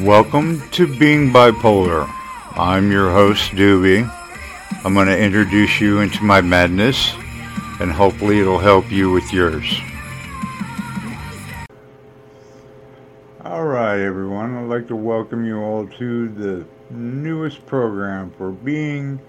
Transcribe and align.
Welcome 0.00 0.60
to 0.70 0.88
Being 0.98 1.30
Bipolar. 1.30 2.12
I'm 2.56 2.90
your 2.90 3.12
host, 3.12 3.52
Doobie. 3.52 4.02
I'm 4.84 4.92
going 4.92 5.06
to 5.06 5.16
introduce 5.16 5.80
you 5.80 6.00
into 6.00 6.24
my 6.24 6.40
madness, 6.40 7.14
and 7.78 7.92
hopefully, 7.92 8.40
it'll 8.40 8.58
help 8.58 8.90
you 8.90 9.12
with 9.12 9.32
yours. 9.32 9.72
All 13.44 13.66
right, 13.66 14.00
everyone. 14.00 14.56
I'd 14.56 14.68
like 14.68 14.88
to 14.88 14.96
welcome 14.96 15.44
you 15.46 15.60
all 15.60 15.86
to 15.86 16.28
the 16.28 16.66
newest 16.90 17.64
program 17.64 18.32
for 18.32 18.50
Being 18.50 19.20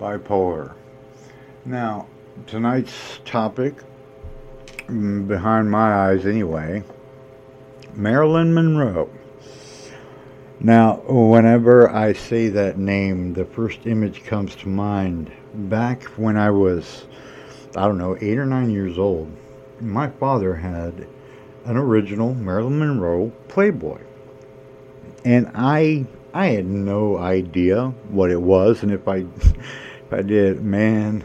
Bipolar. 0.00 0.72
Now, 1.64 2.08
tonight's 2.48 3.20
topic, 3.24 3.76
mm, 4.88 5.28
behind 5.28 5.70
my 5.70 5.94
eyes 5.94 6.26
anyway, 6.26 6.82
Marilyn 7.94 8.52
Monroe. 8.52 9.08
Now, 10.60 10.96
whenever 11.06 11.88
I 11.88 12.12
say 12.14 12.48
that 12.48 12.78
name, 12.78 13.32
the 13.32 13.44
first 13.44 13.86
image 13.86 14.24
comes 14.24 14.56
to 14.56 14.68
mind 14.68 15.30
back 15.54 16.02
when 16.18 16.36
I 16.36 16.50
was, 16.50 17.06
I 17.76 17.82
don't 17.86 17.98
know, 17.98 18.16
eight 18.20 18.38
or 18.38 18.44
nine 18.44 18.68
years 18.70 18.98
old. 18.98 19.30
My 19.80 20.08
father 20.08 20.56
had 20.56 21.06
an 21.64 21.76
original 21.76 22.34
Marilyn 22.34 22.80
Monroe 22.80 23.30
Playboy. 23.46 24.00
And 25.24 25.48
I 25.54 26.06
I 26.34 26.48
had 26.48 26.66
no 26.66 27.18
idea 27.18 27.88
what 28.08 28.30
it 28.30 28.40
was 28.40 28.82
and 28.82 28.90
if 28.90 29.06
I 29.06 29.16
if 29.46 30.12
I 30.12 30.22
did, 30.22 30.64
man, 30.64 31.22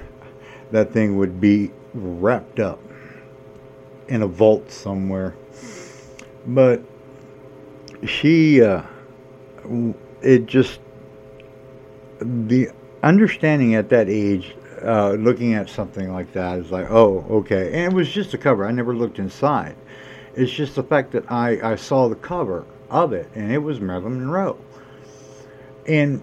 that 0.72 0.92
thing 0.92 1.18
would 1.18 1.42
be 1.42 1.72
wrapped 1.96 2.60
up 2.60 2.80
in 4.08 4.22
a 4.22 4.28
vault 4.28 4.70
somewhere. 4.72 5.36
But 6.46 6.84
she 8.06 8.62
uh, 8.62 8.84
it 10.22 10.46
just 10.46 10.80
the 12.22 12.70
understanding 13.02 13.76
at 13.76 13.90
that 13.90 14.10
age 14.10 14.56
uh, 14.84 15.12
looking 15.14 15.54
at 15.54 15.70
something 15.70 16.12
like 16.12 16.32
that 16.34 16.60
is 16.60 16.72
like 16.72 16.90
oh 16.90 17.26
okay. 17.30 17.72
And 17.74 17.94
it 17.94 17.96
was 17.96 18.10
just 18.10 18.34
a 18.34 18.38
cover. 18.38 18.66
I 18.66 18.72
never 18.72 18.96
looked 18.96 19.20
inside. 19.20 19.76
It's 20.36 20.52
just 20.52 20.76
the 20.76 20.84
fact 20.84 21.12
that 21.12 21.32
i 21.32 21.72
i 21.74 21.76
saw 21.76 22.10
the 22.10 22.16
cover 22.16 22.66
of 22.90 23.14
it 23.14 23.30
and 23.36 23.52
it 23.52 23.60
was 23.60 23.80
marilyn 23.80 24.20
monroe. 24.20 24.58
And 25.88 26.22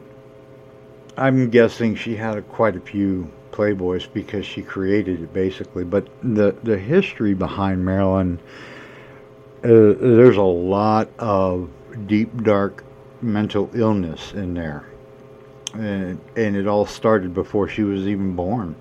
i'm 1.17 1.51
guessing 1.51 1.95
she 1.95 2.17
had 2.17 2.39
a, 2.39 2.43
quite 2.43 2.77
a 2.77 2.81
few 2.81 3.31
playboys 3.53 4.07
because 4.13 4.47
she 4.47 4.63
created 4.63 5.23
it 5.23 5.33
basically. 5.33 5.85
But 5.85 6.09
the 6.23 6.57
the 6.63 6.79
history 6.79 7.35
behind 7.35 7.85
marilyn 7.85 8.41
uh, 9.63 9.69
there's 9.69 10.39
a 10.39 10.43
lot 10.43 11.11
of 11.19 11.69
deep 12.07 12.43
dark 12.43 12.85
mental 13.23 13.71
illness 13.75 14.33
in 14.33 14.55
there. 14.55 14.87
And, 15.75 16.21
and 16.37 16.57
it 16.57 16.67
all 16.67 16.87
started 16.87 17.33
before 17.33 17.69
she 17.69 17.83
was 17.83 18.07
even 18.07 18.35
born. 18.35 18.75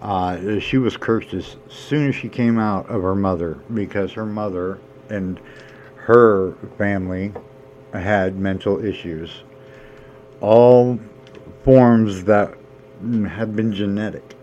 Uh, 0.00 0.58
she 0.60 0.78
was 0.78 0.96
cursed 0.96 1.32
as 1.34 1.56
soon 1.68 2.08
as 2.08 2.14
she 2.14 2.28
came 2.28 2.58
out 2.58 2.88
of 2.88 3.02
her 3.02 3.14
mother 3.14 3.58
because 3.72 4.12
her 4.12 4.26
mother 4.26 4.78
and 5.08 5.40
her 5.96 6.52
family 6.76 7.32
had 7.92 8.36
mental 8.36 8.84
issues. 8.84 9.42
All 10.40 10.98
forms 11.64 12.24
that 12.24 12.54
had 13.28 13.56
been 13.56 13.72
genetic. 13.72 14.34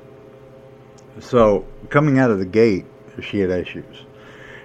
So, 1.19 1.65
coming 1.89 2.19
out 2.19 2.31
of 2.31 2.39
the 2.39 2.45
gate, 2.45 2.85
she 3.21 3.39
had 3.39 3.51
issues. 3.51 4.05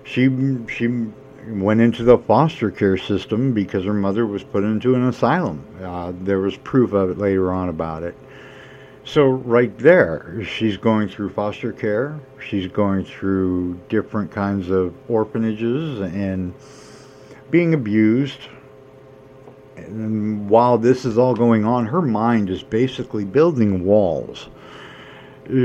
She 0.04 0.28
she 0.68 1.06
went 1.48 1.80
into 1.80 2.02
the 2.02 2.18
foster 2.18 2.70
care 2.70 2.96
system 2.96 3.52
because 3.52 3.84
her 3.84 3.94
mother 3.94 4.26
was 4.26 4.42
put 4.42 4.64
into 4.64 4.94
an 4.94 5.06
asylum. 5.08 5.64
Uh, 5.82 6.12
there 6.20 6.40
was 6.40 6.56
proof 6.58 6.92
of 6.92 7.10
it 7.10 7.18
later 7.18 7.52
on 7.52 7.68
about 7.68 8.02
it. 8.02 8.14
So, 9.04 9.26
right 9.26 9.76
there, 9.78 10.44
she's 10.44 10.76
going 10.76 11.08
through 11.08 11.30
foster 11.30 11.72
care, 11.72 12.20
she's 12.46 12.70
going 12.70 13.06
through 13.06 13.80
different 13.88 14.30
kinds 14.30 14.68
of 14.68 14.94
orphanages 15.08 16.00
and 16.00 16.52
being 17.50 17.72
abused. 17.72 18.40
And 19.76 20.50
while 20.50 20.76
this 20.76 21.06
is 21.06 21.16
all 21.16 21.34
going 21.34 21.64
on, 21.64 21.86
her 21.86 22.02
mind 22.02 22.50
is 22.50 22.62
basically 22.62 23.24
building 23.24 23.84
walls. 23.84 24.48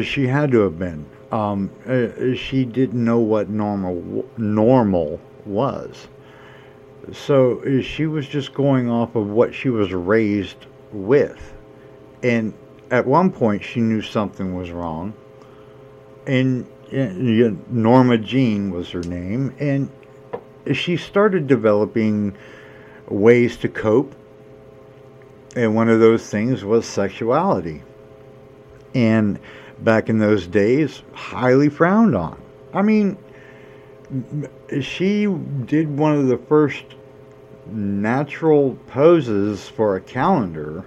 She 0.04 0.28
had 0.28 0.52
to 0.52 0.60
have 0.60 0.80
been. 0.80 1.06
Um, 1.34 1.72
uh, 1.86 2.36
she 2.36 2.64
didn't 2.64 3.04
know 3.04 3.20
what 3.20 3.50
normal 3.50 4.24
normal 4.38 5.20
was. 5.46 6.08
So 7.12 7.60
eh, 7.62 7.82
she 7.82 8.06
was 8.06 8.28
just 8.28 8.54
going 8.54 8.90
off 8.90 9.16
of 9.16 9.28
what 9.30 9.54
she 9.54 9.70
was 9.70 9.94
raised 9.94 10.66
with. 10.92 11.54
And 12.22 12.54
at 12.92 13.06
one 13.06 13.32
point, 13.32 13.64
she 13.64 13.82
knew 13.82 14.02
something 14.02 14.56
was 14.56 14.72
wrong. 14.72 15.14
And 16.26 16.66
eh, 16.92 17.52
Norma 17.70 18.18
Jean 18.18 18.72
was 18.72 18.90
her 18.92 19.02
name. 19.02 19.54
And 19.60 19.90
she 20.74 20.96
started 20.96 21.48
developing 21.48 22.36
ways 23.10 23.58
to 23.58 23.70
cope. 23.70 24.16
And 25.56 25.76
one 25.76 25.90
of 25.90 26.00
those 26.00 26.28
things 26.30 26.64
was 26.64 26.86
sexuality. 26.86 27.84
And 28.96 29.40
back 29.80 30.10
in 30.10 30.20
those 30.20 30.48
days, 30.48 31.04
highly 31.14 31.70
frowned 31.70 32.16
on. 32.16 32.42
I 32.74 32.82
mean, 32.82 33.18
she 34.82 35.26
did 35.66 35.98
one 35.98 36.16
of 36.16 36.28
the 36.28 36.38
first 36.38 36.84
natural 37.68 38.76
poses 38.88 39.68
for 39.68 39.96
a 39.96 40.02
calendar. 40.02 40.86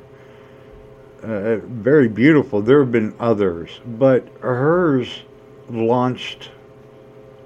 Uh, 1.23 1.57
very 1.57 2.09
beautiful. 2.09 2.61
There 2.61 2.81
have 2.81 2.93
been 2.93 3.15
others, 3.19 3.81
but 3.85 4.29
hers 4.41 5.23
launched 5.69 6.51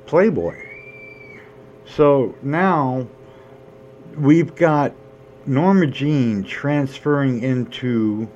Playboy. 0.07 0.57
So 1.87 2.35
now 2.43 3.07
we've 4.17 4.55
got 4.55 4.93
Norma 5.47 5.87
Jean 5.87 6.43
transferring 6.43 7.43
into 7.43 8.29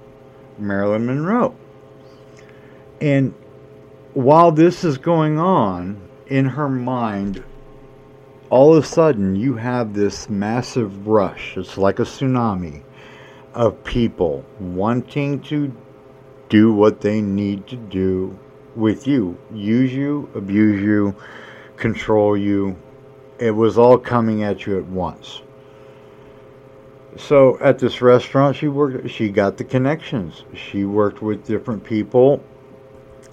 Marilyn 0.59 1.07
Monroe. 1.07 1.55
And 3.01 3.35
while 4.15 4.53
this 4.53 4.85
is 4.85 4.99
going 4.99 5.39
on, 5.39 6.04
in 6.27 6.47
her 6.47 6.69
mind, 6.69 7.43
all 8.51 8.75
of 8.75 8.85
a 8.85 8.87
sudden 8.87 9.37
you 9.37 9.55
have 9.55 9.95
this 9.95 10.29
massive 10.29 11.07
rush. 11.07 11.57
It's 11.57 11.77
like 11.77 11.99
a 11.99 12.03
tsunami 12.03 12.83
of 13.55 13.83
people 13.85 14.45
wanting 14.59 15.41
to 15.41 15.73
do 16.49 16.73
what 16.73 17.01
they 17.01 17.21
need 17.21 17.67
to 17.67 17.77
do 17.77 18.39
with 18.77 19.07
you 19.07 19.39
use 19.53 19.93
you, 19.93 20.29
abuse 20.35 20.81
you, 20.81 21.15
control 21.77 22.37
you. 22.37 22.77
It 23.39 23.53
was 23.53 23.79
all 23.79 23.99
coming 23.99 24.43
at 24.43 24.67
you 24.67 24.79
at 24.79 24.85
once. 24.87 25.43
So 27.17 27.59
at 27.61 27.79
this 27.79 28.03
restaurant 28.03 28.57
she 28.57 28.69
worked 28.69 29.09
she 29.11 29.29
got 29.29 29.57
the 29.57 29.65
connections. 29.65 30.45
She 30.55 30.85
worked 30.85 31.23
with 31.23 31.47
different 31.47 31.85
people 31.85 32.43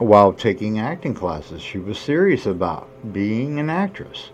while 0.02 0.34
taking 0.34 0.80
acting 0.80 1.14
classes. 1.14 1.62
She 1.62 1.78
was 1.78 2.00
serious 2.00 2.46
about 2.46 2.90
being 3.14 3.60
an 3.60 3.70
actress. 3.70 4.32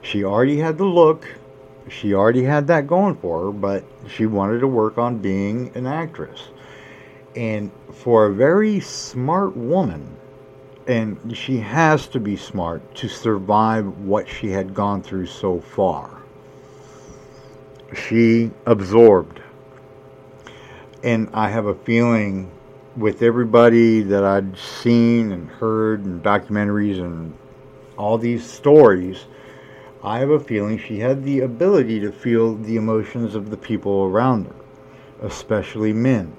She 0.00 0.22
already 0.22 0.58
had 0.58 0.78
the 0.78 0.84
look, 0.84 1.26
she 1.88 2.14
already 2.14 2.44
had 2.44 2.68
that 2.68 2.86
going 2.86 3.16
for 3.16 3.46
her, 3.46 3.52
but 3.52 3.84
she 4.08 4.26
wanted 4.26 4.60
to 4.60 4.68
work 4.68 4.96
on 4.96 5.18
being 5.18 5.72
an 5.74 5.86
actress. 5.86 6.48
And 7.34 7.72
for 7.92 8.26
a 8.26 8.32
very 8.32 8.80
smart 8.80 9.56
woman, 9.56 10.16
and 10.86 11.36
she 11.36 11.58
has 11.58 12.06
to 12.08 12.20
be 12.20 12.36
smart 12.36 12.94
to 12.96 13.08
survive 13.08 13.86
what 13.98 14.28
she 14.28 14.50
had 14.50 14.72
gone 14.72 15.02
through 15.02 15.26
so 15.26 15.60
far. 15.60 16.22
She 17.94 18.50
absorbed. 18.66 19.40
And 21.02 21.28
I 21.32 21.48
have 21.50 21.66
a 21.66 21.74
feeling 21.74 22.50
with 22.98 23.22
everybody 23.22 24.02
that 24.02 24.24
I'd 24.24 24.58
seen 24.58 25.30
and 25.30 25.48
heard 25.48 26.04
and 26.04 26.22
documentaries 26.22 26.98
and 26.98 27.32
all 27.96 28.18
these 28.18 28.48
stories, 28.48 29.26
I 30.02 30.18
have 30.18 30.30
a 30.30 30.40
feeling 30.40 30.78
she 30.78 30.98
had 30.98 31.22
the 31.22 31.40
ability 31.40 32.00
to 32.00 32.10
feel 32.10 32.56
the 32.56 32.76
emotions 32.76 33.36
of 33.36 33.50
the 33.50 33.56
people 33.56 34.04
around 34.04 34.46
her, 34.46 34.54
especially 35.22 35.92
men. 35.92 36.36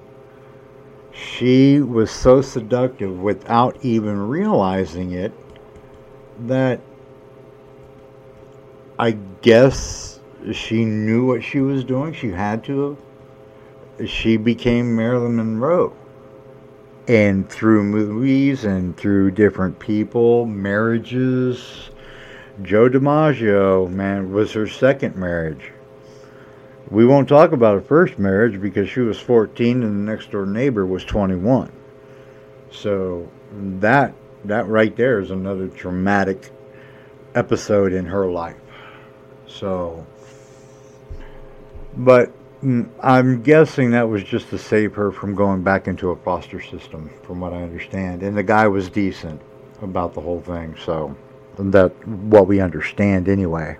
She 1.12 1.80
was 1.80 2.10
so 2.10 2.42
seductive 2.42 3.18
without 3.18 3.82
even 3.82 4.28
realizing 4.28 5.12
it 5.12 5.32
that 6.46 6.80
I 8.98 9.12
guess 9.40 10.20
she 10.52 10.84
knew 10.84 11.26
what 11.26 11.42
she 11.42 11.60
was 11.60 11.84
doing. 11.84 12.12
She 12.12 12.30
had 12.30 12.64
to 12.64 12.90
have. 13.98 14.08
She 14.08 14.36
became 14.36 14.96
Marilyn 14.96 15.36
Monroe 15.36 15.94
and 17.10 17.50
through 17.50 17.82
movies 17.82 18.64
and 18.64 18.96
through 18.96 19.32
different 19.32 19.76
people, 19.80 20.46
marriages. 20.46 21.90
Joe 22.62 22.88
DiMaggio, 22.88 23.90
man, 23.90 24.32
was 24.32 24.52
her 24.52 24.68
second 24.68 25.16
marriage. 25.16 25.72
We 26.88 27.04
won't 27.04 27.28
talk 27.28 27.50
about 27.50 27.74
her 27.74 27.80
first 27.80 28.16
marriage 28.20 28.60
because 28.60 28.88
she 28.88 29.00
was 29.00 29.18
14 29.18 29.82
and 29.82 30.06
the 30.06 30.12
next 30.12 30.30
door 30.30 30.46
neighbor 30.46 30.86
was 30.86 31.04
21. 31.04 31.72
So 32.70 33.28
that 33.52 34.14
that 34.44 34.68
right 34.68 34.94
there 34.94 35.18
is 35.18 35.32
another 35.32 35.66
traumatic 35.66 36.52
episode 37.34 37.92
in 37.92 38.06
her 38.06 38.30
life. 38.30 38.54
So, 39.48 40.06
but 41.96 42.32
Mm, 42.62 42.90
I'm 43.02 43.42
guessing 43.42 43.92
that 43.92 44.08
was 44.08 44.22
just 44.22 44.50
to 44.50 44.58
save 44.58 44.94
her 44.94 45.10
from 45.10 45.34
going 45.34 45.62
back 45.62 45.88
into 45.88 46.10
a 46.10 46.16
foster 46.16 46.60
system, 46.60 47.10
from 47.22 47.40
what 47.40 47.54
I 47.54 47.62
understand. 47.62 48.22
And 48.22 48.36
the 48.36 48.42
guy 48.42 48.68
was 48.68 48.90
decent 48.90 49.40
about 49.80 50.12
the 50.12 50.20
whole 50.20 50.42
thing, 50.42 50.76
so 50.84 51.16
that 51.58 52.06
what 52.06 52.46
we 52.46 52.60
understand 52.60 53.28
anyway. 53.28 53.78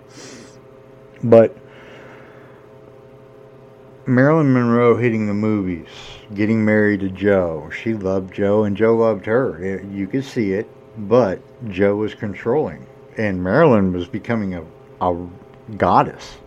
But 1.23 1.55
Marilyn 4.07 4.53
Monroe 4.53 4.97
hitting 4.97 5.27
the 5.27 5.35
movies, 5.35 5.89
getting 6.35 6.65
married 6.65 7.01
to 7.01 7.11
Joe. 7.11 7.69
She 7.71 7.93
loved 7.93 8.33
Joe, 8.33 8.65
and 8.65 8.75
Joe 8.75 8.97
loved 8.97 9.27
her. 9.27 9.83
You 9.93 10.07
could 10.07 10.25
see 10.25 10.53
it, 10.53 10.67
but 11.07 11.39
Joe 11.69 11.97
was 11.97 12.15
controlling, 12.15 12.87
and 13.19 13.45
Marilyn 13.45 13.93
was 13.93 14.09
becoming 14.09 14.55
a, 14.55 14.65
a 15.03 15.29
goddess. 15.77 16.39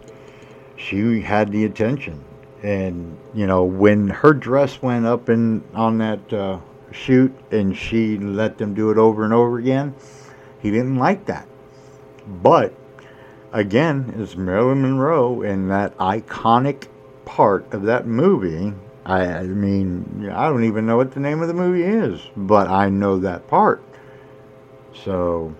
She 0.83 1.21
had 1.21 1.51
the 1.51 1.63
attention, 1.65 2.23
and 2.61 3.17
you 3.33 3.47
know 3.47 3.63
when 3.63 4.09
her 4.09 4.33
dress 4.33 4.81
went 4.81 5.05
up 5.05 5.29
in 5.29 5.63
on 5.73 5.97
that 5.99 6.33
uh, 6.33 6.59
shoot, 6.91 7.33
and 7.51 7.75
she 7.75 8.17
let 8.17 8.57
them 8.57 8.73
do 8.73 8.91
it 8.91 8.97
over 8.97 9.23
and 9.23 9.33
over 9.33 9.59
again. 9.59 9.95
He 10.61 10.71
didn't 10.71 10.97
like 10.97 11.25
that, 11.25 11.47
but 12.27 12.73
again, 13.53 14.13
it's 14.17 14.35
Marilyn 14.35 14.81
Monroe 14.81 15.41
and 15.41 15.69
that 15.71 15.97
iconic 15.97 16.87
part 17.23 17.71
of 17.73 17.83
that 17.83 18.05
movie. 18.05 18.73
I, 19.05 19.21
I 19.25 19.43
mean, 19.43 20.29
I 20.33 20.47
don't 20.47 20.63
even 20.65 20.85
know 20.85 20.97
what 20.97 21.11
the 21.11 21.19
name 21.19 21.41
of 21.41 21.47
the 21.47 21.53
movie 21.53 21.83
is, 21.83 22.21
but 22.35 22.67
I 22.67 22.89
know 22.89 23.19
that 23.19 23.47
part. 23.47 23.83
So, 24.93 25.53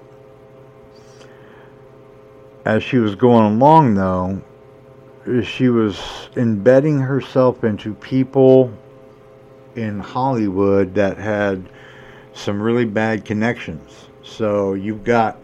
as 2.66 2.84
she 2.84 2.98
was 2.98 3.16
going 3.16 3.56
along, 3.56 3.96
though, 3.96 4.42
she 5.44 5.70
was 5.70 6.30
embedding 6.36 7.00
herself 7.00 7.64
into 7.64 7.94
people 7.96 8.72
in 9.76 10.00
Hollywood 10.00 10.94
that 10.96 11.18
had 11.18 11.70
some 12.34 12.62
really 12.62 12.86
bad 12.86 13.26
connections. 13.26 14.08
So, 14.24 14.74
you've 14.74 15.04
got 15.04 15.38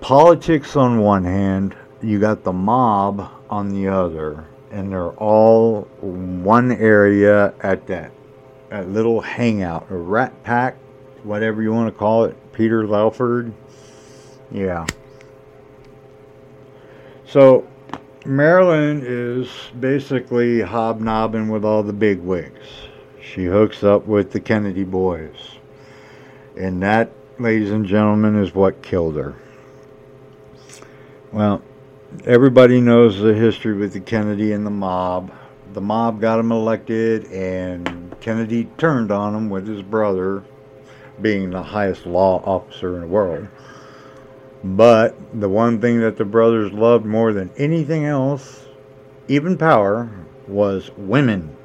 politics 0.00 0.76
on 0.76 1.00
one 1.00 1.24
hand, 1.24 1.76
you 2.02 2.18
got 2.18 2.44
the 2.44 2.52
mob 2.52 3.30
on 3.50 3.68
the 3.70 3.88
other 3.88 4.46
and 4.70 4.92
they're 4.92 5.10
all 5.12 5.82
one 6.00 6.72
area 6.72 7.52
at 7.60 7.86
that, 7.88 8.12
that 8.68 8.88
little 8.88 9.20
hangout, 9.20 9.86
a 9.90 9.96
rat 9.96 10.44
pack, 10.44 10.76
whatever 11.24 11.62
you 11.62 11.72
want 11.72 11.92
to 11.92 11.98
call 11.98 12.24
it, 12.24 12.36
Peter 12.52 12.86
Lawford. 12.86 13.52
Yeah. 14.50 14.86
So 17.26 17.66
Marilyn 18.26 19.02
is 19.02 19.48
basically 19.78 20.60
hobnobbing 20.60 21.48
with 21.48 21.64
all 21.64 21.82
the 21.82 21.94
big 21.94 22.20
wigs. 22.20 22.68
She 23.22 23.46
hooks 23.46 23.82
up 23.82 24.06
with 24.06 24.30
the 24.32 24.40
Kennedy 24.40 24.84
boys. 24.84 25.56
And 26.54 26.82
that, 26.82 27.12
ladies 27.38 27.70
and 27.70 27.86
gentlemen, 27.86 28.36
is 28.42 28.54
what 28.54 28.82
killed 28.82 29.16
her. 29.16 29.34
Well, 31.32 31.62
everybody 32.26 32.82
knows 32.82 33.18
the 33.18 33.32
history 33.32 33.74
with 33.74 33.94
the 33.94 34.00
Kennedy 34.00 34.52
and 34.52 34.66
the 34.66 34.70
mob. 34.70 35.32
The 35.72 35.80
mob 35.80 36.20
got 36.20 36.38
him 36.38 36.52
elected, 36.52 37.24
and 37.32 38.14
Kennedy 38.20 38.64
turned 38.76 39.10
on 39.10 39.34
him 39.34 39.48
with 39.48 39.66
his 39.66 39.80
brother 39.80 40.42
being 41.22 41.50
the 41.50 41.62
highest 41.62 42.04
law 42.04 42.42
officer 42.44 42.96
in 42.96 43.00
the 43.00 43.06
world. 43.06 43.48
But 44.62 45.16
the 45.38 45.48
one 45.48 45.80
thing 45.80 46.00
that 46.00 46.16
the 46.16 46.24
brothers 46.24 46.72
loved 46.72 47.06
more 47.06 47.32
than 47.32 47.50
anything 47.56 48.04
else, 48.04 48.66
even 49.28 49.56
power, 49.56 50.10
was 50.46 50.90
women. 50.96 51.56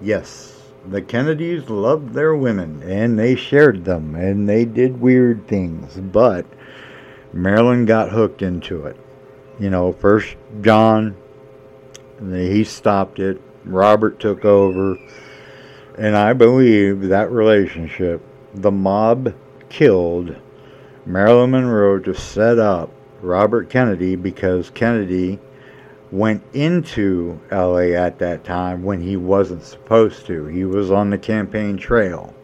Yes, 0.00 0.62
the 0.86 1.00
Kennedys 1.00 1.70
loved 1.70 2.12
their 2.12 2.36
women, 2.36 2.82
and 2.82 3.18
they 3.18 3.34
shared 3.36 3.84
them, 3.84 4.14
and 4.14 4.48
they 4.48 4.64
did 4.64 5.00
weird 5.00 5.48
things, 5.48 5.96
but 5.96 6.44
Marilyn 7.32 7.86
got 7.86 8.10
hooked 8.10 8.42
into 8.42 8.84
it. 8.84 8.96
You 9.58 9.70
know, 9.70 9.92
first 9.92 10.36
John, 10.60 11.16
he 12.20 12.64
stopped 12.64 13.18
it. 13.18 13.40
Robert 13.64 14.20
took 14.20 14.44
over. 14.44 14.98
And 15.98 16.14
I 16.14 16.34
believe 16.34 17.08
that 17.08 17.30
relationship, 17.30 18.20
the 18.54 18.70
mob 18.70 19.34
killed 19.70 20.36
Marilyn 21.06 21.52
Monroe 21.52 22.00
to 22.00 22.14
set 22.14 22.58
up 22.58 22.90
Robert 23.22 23.70
Kennedy 23.70 24.16
because 24.16 24.70
Kennedy 24.70 25.38
went 26.10 26.42
into 26.52 27.40
LA 27.52 27.94
at 27.94 28.18
that 28.18 28.42
time 28.42 28.82
when 28.82 29.00
he 29.00 29.16
wasn't 29.16 29.62
supposed 29.62 30.26
to. 30.26 30.46
He 30.46 30.64
was 30.64 30.90
on 30.90 31.10
the 31.10 31.18
campaign 31.18 31.76
trail. 31.76 32.34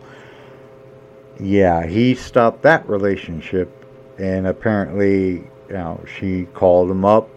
Yeah, 1.40 1.86
he 1.86 2.14
stopped 2.14 2.62
that 2.62 2.88
relationship 2.88 3.84
and 4.16 4.46
apparently, 4.46 5.48
you 5.68 5.74
know, 5.74 6.04
she 6.16 6.44
called 6.54 6.88
him 6.88 7.04
up. 7.04 7.28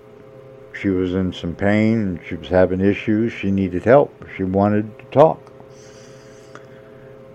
She 0.79 0.89
was 0.89 1.15
in 1.15 1.33
some 1.33 1.55
pain. 1.55 2.19
She 2.27 2.35
was 2.35 2.49
having 2.49 2.81
issues. 2.81 3.33
She 3.33 3.49
needed 3.49 3.83
help. 3.83 4.13
She 4.37 4.43
wanted 4.43 4.99
to 4.99 5.05
talk. 5.05 5.41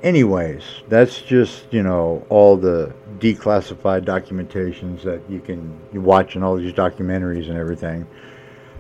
Anyways, 0.03 0.63
that's 0.89 1.21
just, 1.21 1.73
you 1.73 1.83
know, 1.83 2.25
all 2.29 2.57
the 2.57 2.95
declassified 3.21 4.05
documentations 4.05 5.03
that 5.03 5.21
you 5.29 5.41
can 5.41 5.79
watch 6.03 6.37
in 6.37 6.43
all 6.43 6.57
these 6.57 6.73
documentaries 6.73 7.49
and 7.49 7.57
everything. 7.57 8.07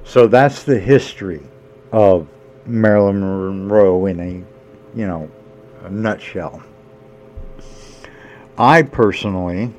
So 0.05 0.27
that's 0.27 0.65
the 0.65 0.79
history 0.79 1.43
of 1.93 2.27
Marilyn 2.67 3.21
Monroe 3.21 4.07
in 4.07 4.21
a, 4.21 4.33
you 4.99 5.07
know, 5.07 5.31
a 5.85 5.91
nutshell. 5.91 6.63
I 8.59 8.83
personally 8.83 9.73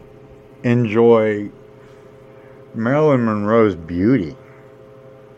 enjoy 0.63 1.52
Marilyn 2.74 3.25
Monroe's 3.25 3.75
beauty 3.75 4.36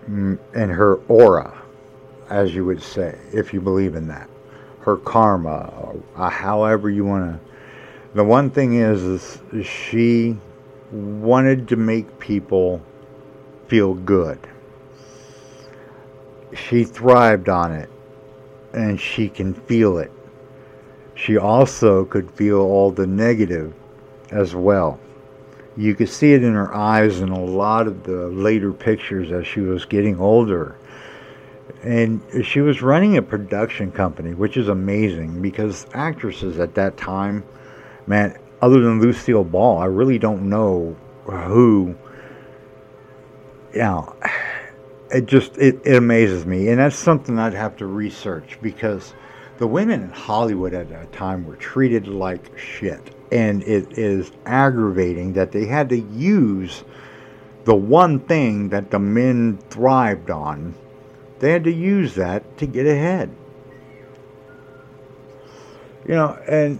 and 0.08 0.38
her 0.54 0.96
aura, 1.08 1.62
as 2.30 2.54
you 2.54 2.66
would 2.66 2.82
say, 2.82 3.18
if 3.32 3.54
you 3.54 3.62
believe 3.62 3.96
in 3.96 4.08
that. 4.10 4.30
Her 4.82 4.98
karma, 4.98 5.96
however 6.16 6.90
you 6.90 7.06
want 7.06 7.42
to. 7.42 7.53
The 8.14 8.24
one 8.24 8.50
thing 8.50 8.76
is, 8.76 9.42
is 9.52 9.66
she 9.66 10.38
wanted 10.92 11.68
to 11.70 11.76
make 11.76 12.20
people 12.20 12.82
feel 13.68 13.94
good. 13.94 14.40
She 16.54 16.84
thrived 16.84 17.50
on 17.50 17.72
it, 17.72 17.90
and 18.74 19.00
she 19.00 19.30
can 19.30 19.54
feel 19.54 19.98
it. 19.98 20.12
She 21.16 21.38
also 21.38 22.06
could 22.06 22.30
feel 22.32 22.60
all 22.60 22.92
the 22.92 23.08
negative 23.08 23.74
as 24.32 24.54
well 24.54 25.00
you 25.76 25.96
could 25.96 26.10
see 26.10 26.34
it 26.34 26.44
in 26.44 26.54
her 26.54 26.74
eyes 26.74 27.20
in 27.20 27.30
a 27.30 27.44
lot 27.44 27.88
of 27.88 28.04
the 28.04 28.28
later 28.28 28.72
pictures 28.72 29.32
as 29.32 29.48
she 29.48 29.60
was 29.60 29.86
getting 29.86 30.20
older. 30.20 30.76
And 31.82 32.22
she 32.46 32.62
was 32.62 32.82
running 32.82 33.18
a 33.18 33.22
production 33.22 33.92
company, 33.92 34.34
which 34.34 34.56
is 34.56 34.68
amazing 34.68 35.42
because 35.42 35.88
actresses 35.94 36.60
at 36.60 36.76
that 36.76 36.98
time, 36.98 37.44
man, 38.08 38.38
other 38.62 38.82
than 38.82 39.02
Lucille 39.02 39.44
Ball, 39.44 39.80
I 39.80 39.86
really 39.86 40.20
don't 40.20 40.50
know 40.50 40.96
who. 41.26 41.96
You 43.74 43.80
know, 43.80 44.16
it 45.10 45.26
just 45.26 45.58
it, 45.58 45.82
it 45.84 45.96
amazes 45.96 46.46
me, 46.46 46.70
and 46.70 46.80
that's 46.80 46.96
something 46.96 47.40
I'd 47.40 47.54
have 47.54 47.76
to 47.78 47.86
research 47.86 48.58
because 48.62 49.14
the 49.58 49.68
women 49.68 50.04
in 50.04 50.12
Hollywood 50.12 50.74
at 50.74 50.90
that 50.90 51.12
time 51.12 51.46
were 51.46 51.56
treated 51.56 52.08
like 52.08 52.58
shit 52.58 53.14
and 53.34 53.64
it 53.64 53.98
is 53.98 54.32
aggravating 54.46 55.34
that 55.34 55.52
they 55.52 55.66
had 55.66 55.90
to 55.90 56.00
use 56.00 56.84
the 57.66 57.74
one 57.74 58.20
thing 58.20 58.70
that 58.70 58.92
the 58.92 59.00
men 59.00 59.58
thrived 59.72 60.30
on. 60.30 60.76
They 61.40 61.52
had 61.52 61.64
to 61.64 61.72
use 61.72 62.14
that 62.14 62.58
to 62.60 62.68
get 62.68 62.86
ahead. 62.86 63.36
You 66.08 66.14
know, 66.14 66.38
and 66.48 66.80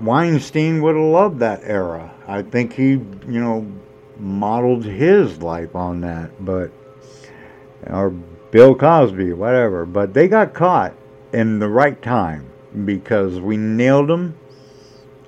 Weinstein 0.00 0.82
would 0.82 0.96
have 0.96 1.04
loved 1.04 1.38
that 1.40 1.60
era. 1.64 2.12
I 2.26 2.42
think 2.42 2.74
he, 2.74 2.90
you 2.90 3.40
know, 3.40 3.70
modeled 4.18 4.84
his 4.84 5.42
life 5.42 5.74
on 5.74 6.00
that, 6.02 6.44
but 6.44 6.70
or 7.86 8.10
Bill 8.50 8.74
Cosby, 8.74 9.32
whatever. 9.32 9.86
But 9.86 10.14
they 10.14 10.28
got 10.28 10.54
caught 10.54 10.94
in 11.32 11.58
the 11.58 11.68
right 11.68 12.00
time 12.02 12.50
because 12.84 13.40
we 13.40 13.56
nailed 13.56 14.08
them 14.08 14.36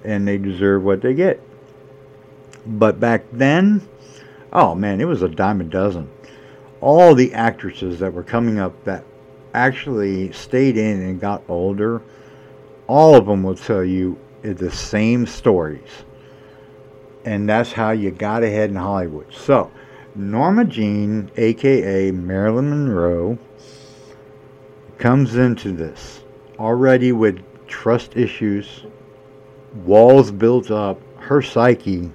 and 0.05 0.27
they 0.27 0.39
deserve 0.39 0.83
what 0.83 1.03
they 1.03 1.15
get. 1.15 1.41
But 2.65 2.99
back 2.99 3.25
then, 3.33 3.87
Oh 4.53 4.75
man, 4.75 5.03
it 5.03 5.05
was 5.05 5.21
a 5.21 5.29
dime 5.29 5.61
a 5.61 5.65
dozen. 5.65 6.11
All 6.81 7.15
the 7.15 7.35
actresses 7.35 7.99
that 7.99 8.15
were 8.15 8.23
coming 8.23 8.59
up 8.59 8.85
that 8.85 9.05
actually 9.53 10.33
stayed 10.33 10.79
in 10.79 11.03
and 11.03 11.21
got 11.21 11.43
older, 11.47 12.01
all 12.87 13.17
of 13.17 13.27
them 13.27 13.43
will 13.43 13.55
tell 13.55 13.85
you 13.85 14.19
the 14.55 14.71
same 14.71 15.27
stories. 15.27 16.05
And 17.25 17.49
that's 17.49 17.73
how 17.73 17.91
you 17.91 18.11
got 18.11 18.43
ahead 18.43 18.71
in 18.71 18.77
Hollywood. 18.77 19.33
So, 19.33 19.71
Norma 20.15 20.65
Jean, 20.65 21.31
aka 21.37 22.11
Marilyn 22.11 22.71
Monroe, 22.71 23.39
comes 24.99 25.37
into 25.37 25.73
this 25.73 26.23
already 26.59 27.13
with 27.13 27.43
trust 27.67 28.17
issues, 28.17 28.85
walls 29.85 30.31
built 30.31 30.71
up, 30.71 31.01
her 31.19 31.43
psyche, 31.43 32.11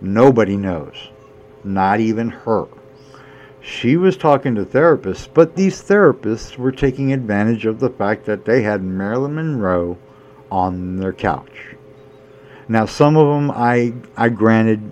nobody 0.00 0.56
knows, 0.56 1.10
not 1.62 2.00
even 2.00 2.28
her. 2.28 2.66
She 3.60 3.96
was 3.96 4.16
talking 4.16 4.54
to 4.56 4.64
therapists, 4.64 5.28
but 5.32 5.56
these 5.56 5.80
therapists 5.80 6.58
were 6.58 6.72
taking 6.72 7.12
advantage 7.12 7.64
of 7.66 7.80
the 7.80 7.88
fact 7.88 8.26
that 8.26 8.44
they 8.44 8.62
had 8.62 8.82
Marilyn 8.82 9.34
Monroe 9.34 9.96
on 10.50 10.96
their 10.96 11.12
couch. 11.12 11.73
Now, 12.68 12.86
some 12.86 13.16
of 13.16 13.26
them 13.26 13.50
I, 13.50 13.92
I 14.16 14.28
granted 14.28 14.90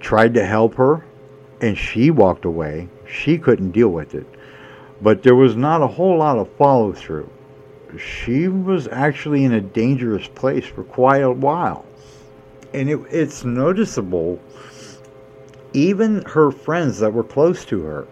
tried 0.00 0.34
to 0.34 0.44
help 0.44 0.74
her, 0.74 1.04
and 1.60 1.76
she 1.76 2.10
walked 2.10 2.44
away. 2.44 2.88
She 3.06 3.38
couldn't 3.38 3.72
deal 3.72 3.90
with 3.90 4.14
it. 4.14 4.26
But 5.00 5.22
there 5.22 5.34
was 5.34 5.56
not 5.56 5.82
a 5.82 5.86
whole 5.86 6.18
lot 6.18 6.38
of 6.38 6.50
follow 6.56 6.92
through. 6.92 7.30
She 7.98 8.48
was 8.48 8.88
actually 8.88 9.44
in 9.44 9.52
a 9.52 9.60
dangerous 9.60 10.28
place 10.28 10.66
for 10.66 10.84
quite 10.84 11.22
a 11.22 11.30
while. 11.30 11.84
And 12.72 12.88
it, 12.88 13.00
it's 13.10 13.44
noticeable, 13.44 14.40
even 15.72 16.22
her 16.22 16.50
friends 16.50 16.98
that 17.00 17.12
were 17.12 17.24
close 17.24 17.64
to 17.66 17.82
her 17.82 18.06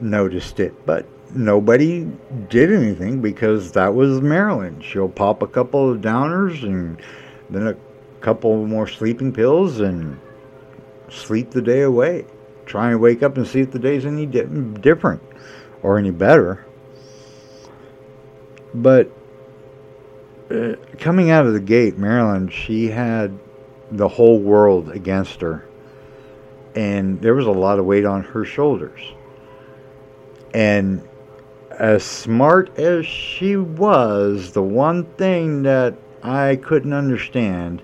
noticed 0.00 0.60
it, 0.60 0.74
but 0.84 1.06
nobody 1.34 2.10
did 2.50 2.72
anything 2.72 3.20
because 3.20 3.72
that 3.72 3.94
was 3.94 4.20
Marilyn. 4.20 4.80
She'll 4.80 5.08
pop 5.08 5.42
a 5.42 5.46
couple 5.46 5.90
of 5.90 6.00
downers 6.00 6.62
and 6.62 7.00
then 7.54 7.66
a 7.68 7.76
couple 8.20 8.66
more 8.66 8.86
sleeping 8.86 9.32
pills 9.32 9.80
and 9.80 10.18
sleep 11.08 11.50
the 11.50 11.62
day 11.62 11.82
away. 11.82 12.26
Try 12.66 12.90
and 12.90 13.00
wake 13.00 13.22
up 13.22 13.36
and 13.36 13.46
see 13.46 13.60
if 13.60 13.70
the 13.70 13.78
day's 13.78 14.06
any 14.06 14.26
di- 14.26 14.44
different 14.80 15.22
or 15.82 15.98
any 15.98 16.10
better. 16.10 16.64
But 18.74 19.10
uh, 20.50 20.76
coming 20.98 21.30
out 21.30 21.46
of 21.46 21.52
the 21.52 21.60
gate, 21.60 21.98
Marilyn, 21.98 22.48
she 22.48 22.88
had 22.88 23.38
the 23.90 24.08
whole 24.08 24.38
world 24.38 24.90
against 24.90 25.40
her. 25.40 25.66
And 26.74 27.20
there 27.20 27.34
was 27.34 27.46
a 27.46 27.52
lot 27.52 27.78
of 27.78 27.84
weight 27.84 28.06
on 28.06 28.22
her 28.22 28.44
shoulders. 28.44 29.00
And 30.54 31.06
as 31.70 32.02
smart 32.04 32.78
as 32.78 33.06
she 33.06 33.56
was, 33.56 34.52
the 34.52 34.62
one 34.62 35.04
thing 35.04 35.62
that 35.64 35.94
I 36.22 36.56
couldn't 36.56 36.92
understand 36.92 37.82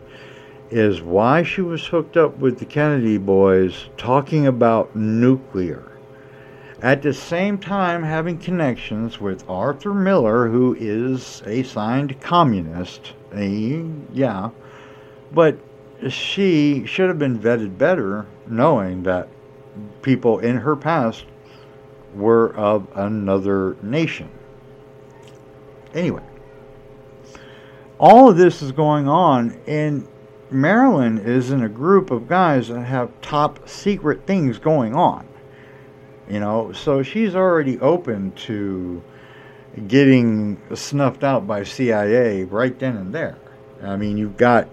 is 0.71 1.01
why 1.01 1.43
she 1.43 1.61
was 1.61 1.87
hooked 1.87 2.17
up 2.17 2.39
with 2.39 2.59
the 2.59 2.65
Kennedy 2.65 3.19
boys 3.19 3.89
talking 3.97 4.47
about 4.47 4.95
nuclear. 4.95 5.85
At 6.81 7.03
the 7.03 7.13
same 7.13 7.59
time, 7.59 8.05
having 8.05 8.39
connections 8.39 9.21
with 9.21 9.49
Arthur 9.49 9.93
Miller, 9.93 10.49
who 10.49 10.77
is 10.79 11.43
a 11.45 11.65
signed 11.65 12.21
communist. 12.21 13.15
A, 13.35 13.85
yeah. 14.13 14.51
But 15.33 15.59
she 16.09 16.87
should 16.87 17.09
have 17.09 17.19
been 17.19 17.39
vetted 17.39 17.77
better, 17.79 18.27
knowing 18.47 19.03
that 19.03 19.29
people 20.03 20.39
in 20.39 20.59
her 20.59 20.77
past 20.77 21.25
were 22.15 22.55
of 22.55 22.87
another 22.95 23.77
nation. 23.83 24.31
Anyway, 25.95 26.23
all 27.99 28.31
of 28.31 28.37
this 28.37 28.63
is 28.63 28.73
going 28.73 29.09
on, 29.09 29.59
and 29.67 30.07
Marilyn 30.51 31.19
is 31.19 31.51
in 31.51 31.63
a 31.63 31.69
group 31.69 32.11
of 32.11 32.29
guys 32.29 32.69
that 32.69 32.81
have 32.83 33.11
top 33.21 33.69
secret 33.69 34.27
things 34.27 34.59
going 34.59 34.95
on. 34.95 35.27
You 36.29 36.41
know, 36.41 36.73
so 36.73 37.03
she's 37.03 37.35
already 37.35 37.79
open 37.81 38.33
to 38.33 39.03
getting 39.87 40.61
snuffed 40.75 41.25
out 41.25 41.47
by 41.47 41.63
CIA 41.65 42.45
right 42.45 42.79
then 42.79 42.97
and 42.97 43.15
there. 43.15 43.39
I 43.83 43.97
mean, 43.97 44.17
you've 44.17 44.37
got 44.37 44.69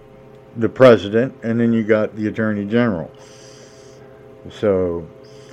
the 0.56 0.68
president 0.68 1.34
and 1.42 1.60
then 1.60 1.72
you 1.72 1.84
got 1.84 2.16
the 2.16 2.26
attorney 2.26 2.64
general. 2.64 3.10
So, 4.50 5.06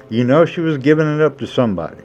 you 0.10 0.24
know, 0.24 0.46
she 0.46 0.62
was 0.62 0.78
giving 0.78 1.14
it 1.16 1.22
up 1.22 1.38
to 1.40 1.48
somebody. 1.48 2.04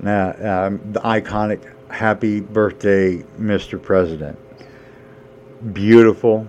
Now, 0.00 0.66
um, 0.66 0.80
the 0.92 1.00
iconic 1.00 1.73
happy 1.94 2.40
birthday, 2.40 3.18
Mr. 3.38 3.80
President. 3.80 4.36
Beautiful. 5.72 6.46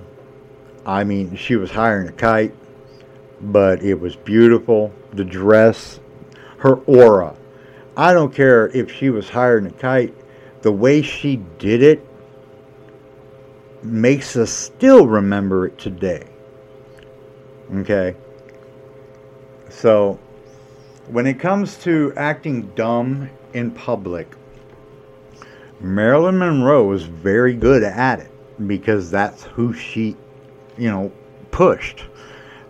I 0.85 1.03
mean, 1.03 1.35
she 1.35 1.55
was 1.55 1.69
hiring 1.69 2.07
a 2.07 2.11
kite, 2.11 2.53
but 3.41 3.83
it 3.83 3.93
was 3.93 4.15
beautiful. 4.15 4.91
The 5.13 5.23
dress, 5.23 5.99
her 6.57 6.75
aura. 6.87 7.35
I 7.95 8.13
don't 8.13 8.33
care 8.33 8.69
if 8.69 8.91
she 8.91 9.09
was 9.11 9.29
hiring 9.29 9.67
a 9.67 9.71
kite, 9.71 10.13
the 10.63 10.71
way 10.71 11.03
she 11.03 11.37
did 11.59 11.83
it 11.83 12.05
makes 13.83 14.35
us 14.35 14.51
still 14.51 15.05
remember 15.07 15.67
it 15.67 15.77
today. 15.77 16.25
Okay? 17.75 18.15
So, 19.69 20.19
when 21.07 21.27
it 21.27 21.39
comes 21.39 21.77
to 21.83 22.13
acting 22.17 22.71
dumb 22.75 23.29
in 23.53 23.69
public, 23.69 24.35
Marilyn 25.79 26.37
Monroe 26.37 26.85
was 26.85 27.03
very 27.03 27.53
good 27.53 27.83
at 27.83 28.19
it 28.19 28.31
because 28.67 29.11
that's 29.11 29.43
who 29.43 29.73
she, 29.73 30.15
you 30.77 30.89
know, 30.89 31.11
pushed. 31.51 32.05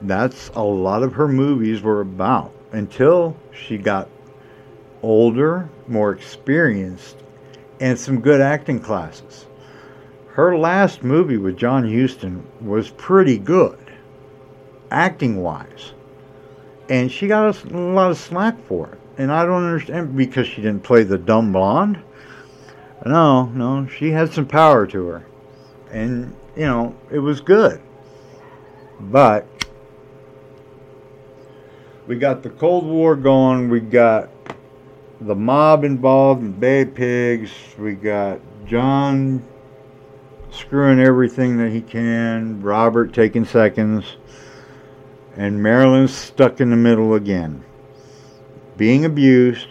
That's 0.02 0.50
a 0.56 0.64
lot 0.64 1.04
of 1.04 1.14
her 1.14 1.28
movies 1.28 1.82
were 1.82 2.02
about 2.02 2.54
until 2.72 3.38
she 3.52 3.78
got 3.78 4.10
older, 5.02 5.70
more 5.88 6.12
experienced, 6.12 7.18
and 7.80 7.98
some 7.98 8.22
good 8.22 8.42
acting 8.42 8.80
classes. 8.80 9.46
Her 10.30 10.58
last 10.58 11.04
movie 11.04 11.38
with 11.38 11.58
John 11.58 11.90
Huston 11.90 12.46
was 12.60 12.90
pretty 12.90 13.38
good, 13.38 13.80
acting 14.92 15.42
wise. 15.42 15.94
And 16.90 17.12
she 17.12 17.28
got 17.28 17.64
a 17.66 17.78
lot 17.78 18.12
of 18.12 18.18
slack 18.18 18.60
for 18.68 18.90
it. 18.90 19.00
And 19.18 19.32
I 19.32 19.46
don't 19.46 19.64
understand 19.64 20.18
because 20.18 20.48
she 20.48 20.62
didn't 20.62 20.84
play 20.84 21.04
the 21.04 21.18
dumb 21.18 21.54
blonde. 21.54 22.02
No, 23.06 23.46
no, 23.46 23.86
she 23.88 24.10
had 24.10 24.34
some 24.34 24.48
power 24.48 24.88
to 24.88 25.06
her. 25.08 25.26
And, 25.92 26.36
you 26.56 26.66
know, 26.66 26.96
it 27.12 27.20
was 27.20 27.40
good. 27.40 27.80
But 29.00 29.48
we 32.08 32.16
got 32.16 32.42
the 32.42 32.50
Cold 32.50 32.86
War 32.86 33.16
going. 33.16 33.70
We 33.70 33.80
got 33.80 34.30
the 35.22 35.36
mob 35.36 35.84
involved 35.84 36.42
in 36.42 36.52
Bay 36.54 36.84
Pigs. 36.84 37.52
We 37.78 37.94
got 37.94 38.40
John 38.66 39.44
screwing 40.50 41.00
everything 41.00 41.58
that 41.58 41.72
he 41.72 41.82
can. 41.82 42.62
Robert 42.64 43.14
taking 43.14 43.46
seconds. 43.46 44.18
And 45.36 45.62
Marilyn's 45.62 46.14
stuck 46.14 46.60
in 46.60 46.72
the 46.72 46.76
middle 46.76 47.14
again. 47.14 47.64
Being 48.78 49.06
abused, 49.06 49.68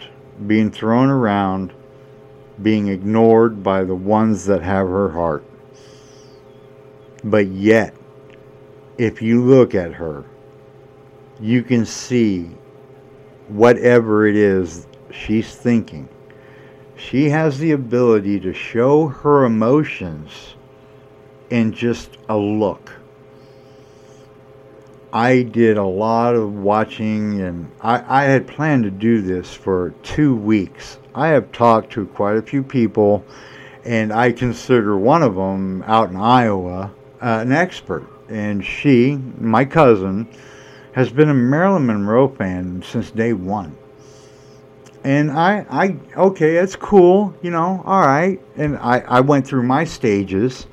being 0.47 0.71
thrown 0.71 1.09
around, 1.09 1.73
being 2.61 2.87
ignored 2.87 3.63
by 3.63 3.83
the 3.83 3.95
ones 3.95 4.45
that 4.45 4.61
have 4.61 4.87
her 4.87 5.09
heart. 5.09 5.43
But 7.23 7.47
yet, 7.47 7.95
if 8.97 9.21
you 9.21 9.43
look 9.43 9.75
at 9.75 9.93
her, 9.93 10.23
you 11.39 11.63
can 11.63 11.85
see 11.85 12.49
whatever 13.47 14.27
it 14.27 14.35
is 14.35 14.87
she's 15.11 15.53
thinking. 15.53 16.07
She 16.95 17.29
has 17.29 17.59
the 17.59 17.71
ability 17.71 18.39
to 18.41 18.53
show 18.53 19.07
her 19.07 19.43
emotions 19.43 20.55
in 21.49 21.73
just 21.73 22.17
a 22.29 22.37
look. 22.37 22.93
I 25.11 25.43
did 25.43 25.77
a 25.77 25.83
lot 25.83 26.35
of 26.35 26.53
watching, 26.55 27.41
and 27.41 27.71
I, 27.81 28.23
I 28.23 28.23
had 28.23 28.47
planned 28.47 28.83
to 28.83 28.91
do 28.91 29.21
this 29.21 29.53
for 29.53 29.91
two 30.03 30.35
weeks. 30.35 30.97
I 31.15 31.29
have 31.29 31.49
talked 31.53 31.93
to 31.93 32.05
quite 32.07 32.35
a 32.35 32.41
few 32.41 32.61
people, 32.61 33.23
and 33.85 34.11
I 34.11 34.33
consider 34.33 34.97
one 34.97 35.23
of 35.23 35.35
them 35.35 35.81
out 35.83 36.09
in 36.09 36.17
Iowa 36.17 36.91
uh, 37.21 37.39
an 37.41 37.53
expert. 37.53 38.05
And 38.27 38.65
she, 38.65 39.15
my 39.37 39.63
cousin, 39.63 40.27
has 40.91 41.09
been 41.09 41.29
a 41.29 41.33
Marilyn 41.33 41.85
Monroe 41.85 42.27
fan 42.27 42.83
since 42.85 43.11
day 43.11 43.31
one. 43.31 43.77
And 45.05 45.31
I, 45.31 45.65
I, 45.69 45.97
okay, 46.17 46.55
that's 46.55 46.75
cool, 46.75 47.33
you 47.41 47.51
know, 47.51 47.81
all 47.85 48.01
right. 48.01 48.41
And 48.57 48.75
I, 48.77 48.99
I 48.99 49.21
went 49.21 49.47
through 49.47 49.63
my 49.63 49.85
stages, 49.85 50.67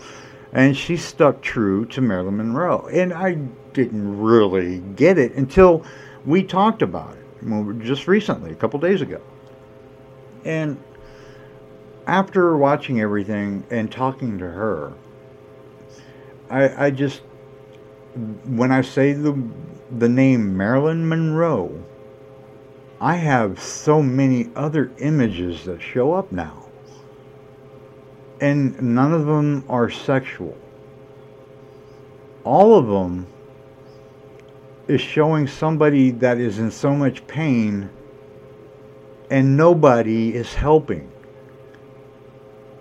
and 0.53 0.77
she 0.77 0.97
stuck 0.97 1.41
true 1.41 1.85
to 1.87 2.01
Marilyn 2.01 2.39
Monroe. 2.39 2.89
And 2.93 3.13
I 3.13 3.35
didn't 3.75 4.21
really 4.21 4.79
get 4.97 5.19
it 5.19 5.35
until 5.35 5.85
we 6.27 6.43
talked 6.43 6.83
about 6.83 7.15
it 7.15 7.79
just 7.85 8.09
recently, 8.09 8.51
a 8.51 8.57
couple 8.57 8.81
days 8.81 9.03
ago. 9.03 9.21
And 10.45 10.83
after 12.07 12.57
watching 12.57 13.01
everything 13.01 13.65
and 13.71 13.91
talking 13.91 14.39
to 14.39 14.49
her, 14.49 14.93
I, 16.51 16.87
I 16.87 16.91
just, 16.91 17.23
when 18.45 18.73
I 18.73 18.83
say 18.83 19.13
the, 19.13 19.41
the 19.99 20.09
name 20.09 20.57
Marilyn 20.57 21.09
Monroe, 21.09 21.83
I 23.01 23.17
have 23.17 23.61
so 23.61 24.03
many 24.03 24.51
other 24.55 24.93
images 24.99 25.65
that 25.65 25.81
show 25.81 26.13
up 26.13 26.31
now. 26.31 26.67
And 28.41 28.81
none 28.81 29.13
of 29.13 29.27
them 29.27 29.65
are 29.69 29.89
sexual. 29.89 30.57
All 32.45 32.77
of 32.77 32.87
them 32.87 33.27
is 34.89 35.01
showing 35.01 35.47
somebody 35.47 36.11
that 36.11 36.39
is 36.39 36.59
in 36.59 36.71
so 36.71 36.95
much 36.95 37.27
pain 37.27 37.89
and 39.33 39.57
nobody 39.57 40.35
is 40.35 40.53
helping. 40.53 41.11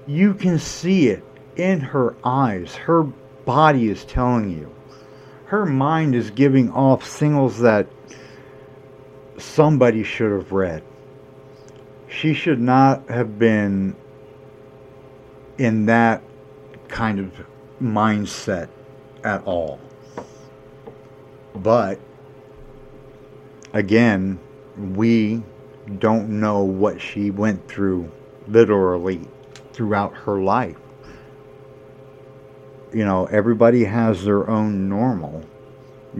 You 0.05 0.34
can 0.34 0.60
see 0.60 1.08
it 1.08 1.24
in 1.55 1.79
her 1.79 2.13
eyes. 2.25 2.75
Her 2.75 3.03
body 3.03 3.88
is 3.88 4.03
telling 4.03 4.51
you. 4.51 4.70
Her 5.46 5.65
mind 5.65 6.13
is 6.13 6.29
giving 6.29 6.70
off 6.70 7.08
signals 7.08 7.60
that 7.60 7.88
somebody 9.38 10.03
should 10.03 10.34
have 10.34 10.51
read. 10.51 10.84
She 12.10 12.34
should 12.34 12.60
not 12.60 13.10
have 13.10 13.39
been 13.39 13.96
in 15.58 15.86
that 15.86 16.22
kind 16.89 17.17
of 17.17 17.31
mindset 17.81 18.67
at 19.24 19.41
all. 19.46 19.79
But 21.55 21.98
again, 23.72 24.38
we 24.77 25.43
don't 26.00 26.29
know 26.29 26.63
what 26.63 27.01
she 27.01 27.31
went 27.31 27.67
through 27.67 28.11
literally 28.47 29.21
throughout 29.73 30.13
her 30.13 30.41
life. 30.41 30.77
You 32.93 33.05
know, 33.05 33.25
everybody 33.25 33.85
has 33.85 34.25
their 34.25 34.50
own 34.50 34.89
normal 34.89 35.45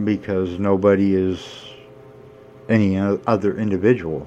because 0.04 0.58
nobody 0.58 1.14
is 1.14 1.46
any 2.68 2.96
other 2.98 3.56
individual. 3.56 4.26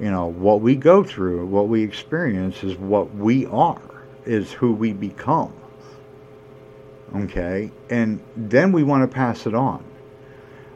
You 0.00 0.10
know, 0.10 0.26
what 0.26 0.60
we 0.62 0.74
go 0.74 1.04
through, 1.04 1.46
what 1.46 1.68
we 1.68 1.82
experience 1.82 2.64
is 2.64 2.76
what 2.76 3.14
we 3.14 3.46
are, 3.46 4.04
is 4.24 4.52
who 4.52 4.72
we 4.72 4.92
become. 4.92 5.52
Okay? 7.14 7.70
And 7.90 8.20
then 8.36 8.72
we 8.72 8.82
want 8.82 9.08
to 9.08 9.14
pass 9.14 9.46
it 9.46 9.54
on. 9.54 9.84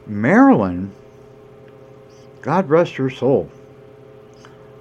Marilyn, 0.05 0.91
God 2.41 2.69
rest 2.69 2.95
her 2.95 3.09
soul, 3.09 3.49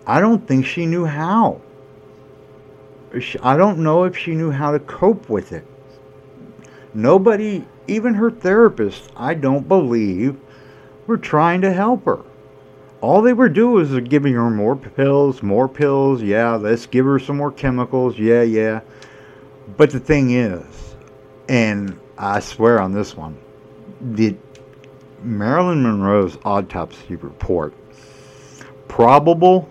I 0.07 0.21
don't 0.21 0.47
think 0.47 0.67
she 0.67 0.87
knew 0.87 1.05
how. 1.05 1.61
I 3.43 3.57
don't 3.57 3.79
know 3.79 4.05
if 4.05 4.17
she 4.17 4.35
knew 4.35 4.51
how 4.51 4.73
to 4.73 4.79
cope 4.79 5.29
with 5.29 5.53
it. 5.53 5.67
Nobody, 6.95 7.65
even 7.87 8.15
her 8.15 8.31
therapist, 8.31 9.11
I 9.17 9.35
don't 9.35 9.69
believe, 9.69 10.39
were 11.07 11.17
trying 11.17 11.61
to 11.63 11.73
help 11.73 12.05
her. 12.05 12.23
All 13.01 13.23
they 13.23 13.33
were 13.33 13.49
doing 13.49 13.75
was 13.75 14.09
giving 14.09 14.35
her 14.35 14.51
more 14.51 14.77
pills, 14.77 15.43
more 15.43 15.69
pills. 15.69 16.23
Yeah, 16.23 16.57
let's 16.57 16.87
give 16.87 17.05
her 17.05 17.19
some 17.19 17.37
more 17.37 17.53
chemicals. 17.53 18.19
Yeah, 18.19 18.43
yeah. 18.43 18.81
But 19.77 19.91
the 19.91 20.01
thing 20.01 20.31
is, 20.31 20.97
and 21.49 21.99
I 22.17 22.41
swear 22.41 22.81
on 22.81 22.93
this 22.93 23.17
one, 23.17 23.37
the 24.01 24.37
Marilyn 25.27 25.83
Monroe's 25.83 26.39
autopsy 26.45 27.17
report, 27.17 27.75
probable 28.89 29.69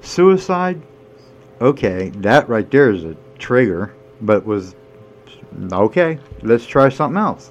suicide. 0.00 0.80
Okay, 1.60 2.10
that 2.16 2.48
right 2.48 2.70
there 2.70 2.90
is 2.90 3.04
a 3.04 3.16
trigger, 3.38 3.94
but 4.22 4.44
was 4.44 4.74
okay. 5.72 6.18
Let's 6.42 6.66
try 6.66 6.88
something 6.88 7.18
else. 7.18 7.50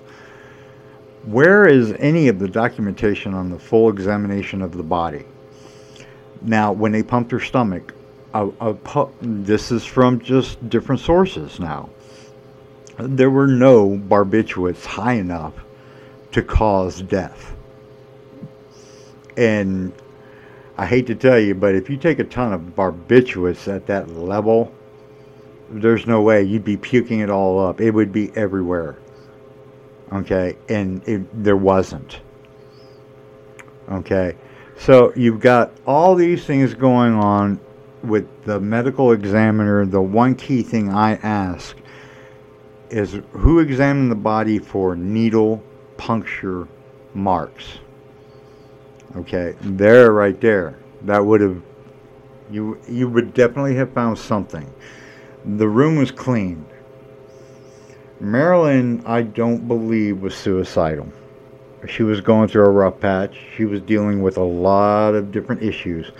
Where 1.25 1.67
is 1.67 1.93
any 1.99 2.27
of 2.27 2.39
the 2.39 2.47
documentation 2.47 3.33
on 3.33 3.49
the 3.49 3.59
full 3.59 3.89
examination 3.89 4.61
of 4.61 4.75
the 4.75 4.83
body? 4.83 5.25
Now, 6.41 6.71
when 6.71 6.91
they 6.91 7.01
pumped 7.01 7.31
her 7.31 7.39
stomach, 7.39 7.93
a, 8.33 8.47
a 8.59 8.73
pu- 8.73 9.11
this 9.21 9.71
is 9.71 9.85
from 9.85 10.19
just 10.19 10.69
different 10.69 11.01
sources 11.01 11.59
now. 11.59 11.89
There 12.99 13.29
were 13.29 13.47
no 13.47 13.97
barbiturates 13.97 14.85
high 14.85 15.13
enough 15.13 15.53
to 16.35 16.43
cause 16.43 17.01
death. 17.01 17.55
And 19.37 19.93
I 20.77 20.85
hate 20.85 21.07
to 21.07 21.15
tell 21.15 21.39
you, 21.39 21.55
but 21.55 21.75
if 21.75 21.89
you 21.89 21.95
take 21.95 22.19
a 22.19 22.25
ton 22.25 22.51
of 22.51 22.59
barbiturates 22.75 23.73
at 23.73 23.87
that 23.87 24.09
level, 24.09 24.69
there's 25.69 26.05
no 26.05 26.21
way 26.21 26.43
you'd 26.43 26.65
be 26.65 26.75
puking 26.75 27.21
it 27.21 27.29
all 27.29 27.65
up. 27.65 27.79
It 27.79 27.91
would 27.91 28.11
be 28.11 28.35
everywhere. 28.35 28.97
Okay, 30.11 30.57
and 30.67 31.01
it, 31.07 31.43
there 31.43 31.55
wasn't. 31.55 32.19
Okay, 33.89 34.35
so 34.77 35.13
you've 35.15 35.39
got 35.39 35.71
all 35.87 36.15
these 36.15 36.43
things 36.43 36.73
going 36.73 37.13
on 37.13 37.61
with 38.03 38.27
the 38.43 38.59
medical 38.59 39.13
examiner. 39.13 39.85
The 39.85 40.01
one 40.01 40.35
key 40.35 40.63
thing 40.63 40.91
I 40.91 41.13
ask 41.15 41.77
is 42.89 43.21
who 43.31 43.59
examined 43.59 44.11
the 44.11 44.15
body 44.15 44.59
for 44.59 44.97
needle 44.97 45.63
puncture 45.97 46.67
marks. 47.13 47.79
Okay, 49.15 49.55
there, 49.61 50.11
right 50.11 50.39
there. 50.41 50.77
That 51.03 51.25
would 51.25 51.41
have 51.41 51.61
you 52.51 52.79
you 52.87 53.09
would 53.09 53.33
definitely 53.33 53.75
have 53.75 53.91
found 53.93 54.17
something. 54.17 54.71
The 55.57 55.67
room 55.67 55.95
was 55.95 56.11
cleaned. 56.11 56.65
Marilyn, 58.19 59.03
I 59.05 59.23
don't 59.23 59.67
believe, 59.67 60.21
was 60.21 60.35
suicidal. 60.35 61.11
She 61.87 62.03
was 62.03 62.21
going 62.21 62.47
through 62.47 62.65
a 62.65 62.69
rough 62.69 62.99
patch. 62.99 63.37
She 63.55 63.65
was 63.65 63.81
dealing 63.81 64.21
with 64.21 64.37
a 64.37 64.43
lot 64.43 65.13
of 65.13 65.31
different 65.31 65.61
issues. 65.61 66.11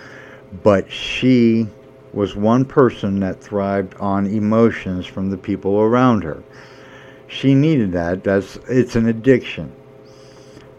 But 0.62 0.90
she 0.90 1.66
was 2.12 2.36
one 2.36 2.64
person 2.64 3.20
that 3.20 3.40
thrived 3.40 3.94
on 3.98 4.26
emotions 4.26 5.06
from 5.06 5.30
the 5.30 5.36
people 5.36 5.80
around 5.80 6.22
her. 6.22 6.42
She 7.28 7.54
needed 7.54 7.92
that. 7.92 8.24
That's 8.24 8.56
it's 8.68 8.96
an 8.96 9.08
addiction. 9.08 9.72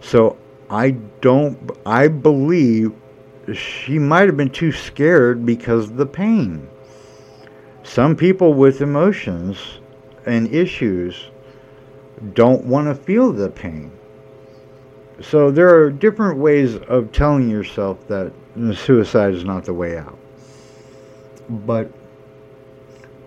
So 0.01 0.37
I 0.69 0.91
don't 1.21 1.71
I 1.85 2.07
believe 2.07 2.93
she 3.53 3.99
might 3.99 4.27
have 4.27 4.37
been 4.37 4.49
too 4.49 4.71
scared 4.71 5.45
because 5.45 5.89
of 5.89 5.97
the 5.97 6.05
pain. 6.05 6.67
Some 7.83 8.15
people 8.15 8.53
with 8.53 8.81
emotions 8.81 9.79
and 10.25 10.53
issues 10.53 11.29
don't 12.33 12.65
want 12.65 12.87
to 12.87 12.95
feel 12.95 13.31
the 13.31 13.49
pain. 13.49 13.91
So 15.21 15.49
there 15.49 15.73
are 15.73 15.89
different 15.89 16.37
ways 16.37 16.75
of 16.75 17.11
telling 17.11 17.49
yourself 17.49 18.07
that 18.07 18.31
suicide 18.73 19.33
is 19.33 19.43
not 19.43 19.65
the 19.65 19.73
way 19.73 19.97
out. 19.97 20.17
But 21.49 21.91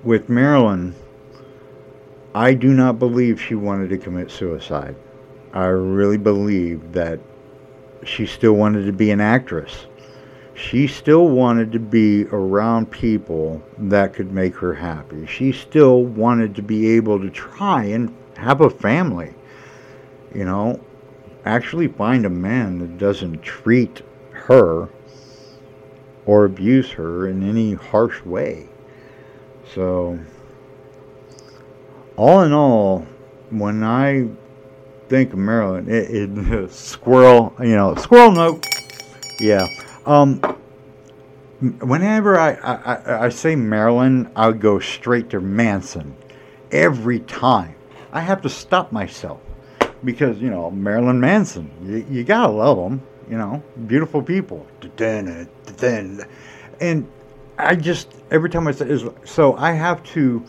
with 0.04 0.28
Marilyn, 0.28 0.94
I 2.34 2.54
do 2.54 2.72
not 2.72 2.98
believe 2.98 3.40
she 3.40 3.56
wanted 3.56 3.90
to 3.90 3.98
commit 3.98 4.30
suicide. 4.30 4.94
I 5.52 5.66
really 5.66 6.18
believe 6.18 6.92
that 6.92 7.18
she 8.04 8.24
still 8.24 8.52
wanted 8.52 8.86
to 8.86 8.92
be 8.92 9.10
an 9.10 9.20
actress. 9.20 9.86
She 10.54 10.86
still 10.86 11.28
wanted 11.28 11.72
to 11.72 11.80
be 11.80 12.26
around 12.26 12.90
people 12.90 13.62
that 13.78 14.14
could 14.14 14.30
make 14.30 14.54
her 14.56 14.74
happy. 14.74 15.26
She 15.26 15.50
still 15.50 16.04
wanted 16.04 16.54
to 16.54 16.62
be 16.62 16.90
able 16.90 17.18
to 17.18 17.30
try 17.30 17.84
and 17.84 18.14
have 18.36 18.60
a 18.60 18.70
family. 18.70 19.34
You 20.32 20.44
know, 20.44 20.78
actually 21.44 21.88
find 21.88 22.24
a 22.24 22.30
man 22.30 22.78
that 22.78 22.98
doesn't 22.98 23.42
treat 23.42 24.02
her 24.32 24.88
or 26.26 26.44
abuse 26.44 26.90
her 26.92 27.26
in 27.26 27.48
any 27.48 27.74
harsh 27.74 28.22
way. 28.24 28.68
So, 29.74 30.18
all 32.20 32.42
in 32.42 32.52
all, 32.52 32.98
when 33.48 33.83
I 33.83 34.28
think 35.09 35.33
of 35.33 35.38
Marilyn, 35.38 35.88
it, 35.88 36.11
it 36.11 36.70
squirrel, 36.70 37.54
you 37.59 37.74
know, 37.74 37.94
squirrel 37.94 38.30
note. 38.30 38.66
Yeah. 39.40 39.66
Um, 40.04 40.38
whenever 41.80 42.38
I, 42.38 42.52
I, 42.56 43.24
I 43.24 43.28
say 43.30 43.56
Marilyn, 43.56 44.30
I 44.37 44.52
go 44.52 44.78
straight 44.78 45.30
to 45.30 45.40
Manson 45.40 46.14
every 46.70 47.20
time. 47.20 47.74
I 48.12 48.20
have 48.20 48.42
to 48.42 48.50
stop 48.50 48.92
myself 48.92 49.40
because, 50.04 50.38
you 50.40 50.50
know, 50.50 50.70
Marilyn 50.70 51.20
Manson, 51.20 51.70
you, 51.83 52.04
you 52.11 52.22
gotta 52.22 52.52
love 52.52 52.76
them, 52.76 53.00
you 53.30 53.38
know, 53.38 53.62
beautiful 53.87 54.22
people. 54.22 54.66
And 54.98 55.48
I 57.56 57.76
just, 57.76 58.12
every 58.30 58.50
time 58.50 58.66
I 58.66 58.72
say, 58.72 59.11
so 59.24 59.56
I 59.56 59.72
have 59.72 60.02
to 60.12 60.44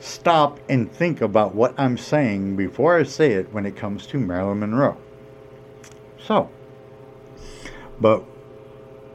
stop 0.00 0.58
and 0.68 0.90
think 0.90 1.20
about 1.20 1.54
what 1.54 1.78
I'm 1.78 1.96
saying 1.96 2.56
before 2.56 2.98
I 2.98 3.04
say 3.04 3.32
it 3.32 3.52
when 3.52 3.66
it 3.66 3.76
comes 3.76 4.06
to 4.08 4.18
Marilyn 4.18 4.60
Monroe. 4.60 4.96
So, 6.18 6.50
but 8.00 8.24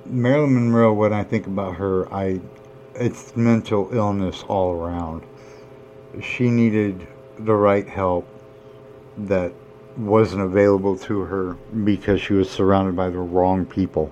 Marilyn 0.06 0.54
Monroe, 0.54 0.94
when 0.94 1.12
I 1.12 1.24
think 1.24 1.48
about 1.48 1.76
her, 1.76 2.12
I 2.14 2.40
it's 2.94 3.36
mental 3.36 3.90
illness 3.92 4.44
all 4.48 4.72
around. 4.72 5.24
She 6.22 6.50
needed 6.50 7.08
the 7.38 7.54
right 7.54 7.88
help 7.88 8.26
that 9.18 9.52
wasn't 9.98 10.42
available 10.42 10.98
to 10.98 11.22
her 11.22 11.54
because 11.84 12.22
she 12.22 12.34
was 12.34 12.50
surrounded 12.50 12.96
by 12.96 13.10
the 13.10 13.20
wrong 13.20 13.66
people. 13.66 14.12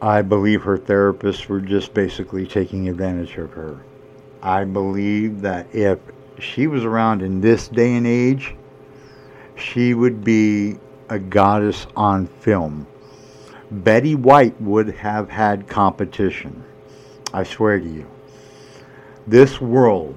I 0.00 0.22
believe 0.22 0.62
her 0.62 0.78
therapists 0.78 1.48
were 1.48 1.60
just 1.60 1.92
basically 1.92 2.46
taking 2.46 2.88
advantage 2.88 3.36
of 3.36 3.50
her. 3.52 3.80
I 4.42 4.64
believe 4.64 5.40
that 5.42 5.74
if 5.74 5.98
she 6.38 6.66
was 6.66 6.84
around 6.84 7.22
in 7.22 7.40
this 7.40 7.68
day 7.68 7.94
and 7.94 8.06
age, 8.06 8.54
she 9.56 9.94
would 9.94 10.22
be 10.22 10.78
a 11.08 11.18
goddess 11.18 11.86
on 11.96 12.26
film. 12.26 12.86
Betty 13.70 14.14
White 14.14 14.60
would 14.60 14.88
have 14.96 15.28
had 15.28 15.68
competition. 15.68 16.64
I 17.32 17.42
swear 17.42 17.78
to 17.78 17.86
you. 17.86 18.06
This 19.26 19.60
world 19.60 20.16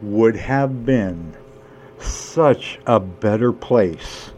would 0.00 0.34
have 0.36 0.84
been 0.84 1.34
such 2.00 2.80
a 2.86 2.98
better 2.98 3.52
place 3.52 4.32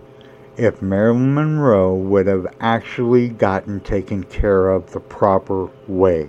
if 0.56 0.82
Marilyn 0.82 1.34
Monroe 1.34 1.94
would 1.94 2.26
have 2.26 2.46
actually 2.60 3.28
gotten 3.28 3.80
taken 3.80 4.24
care 4.24 4.68
of 4.70 4.92
the 4.92 5.00
proper 5.00 5.70
way. 5.88 6.28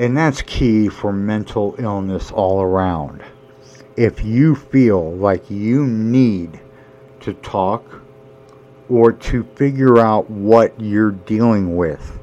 And 0.00 0.16
that's 0.16 0.40
key 0.40 0.88
for 0.88 1.12
mental 1.12 1.74
illness 1.76 2.30
all 2.30 2.62
around. 2.62 3.22
If 3.98 4.24
you 4.24 4.54
feel 4.54 5.12
like 5.12 5.50
you 5.50 5.86
need 5.86 6.58
to 7.20 7.34
talk 7.34 8.00
or 8.88 9.12
to 9.12 9.44
figure 9.56 9.98
out 9.98 10.30
what 10.30 10.72
you're 10.80 11.10
dealing 11.10 11.76
with, 11.76 12.18